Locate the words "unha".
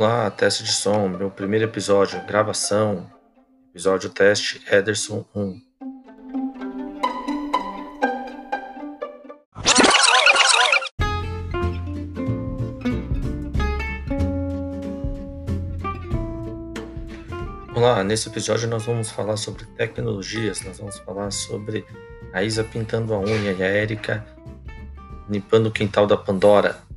23.18-23.50